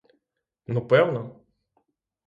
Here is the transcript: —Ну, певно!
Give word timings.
—Ну, 0.67 0.81
певно! 0.87 1.41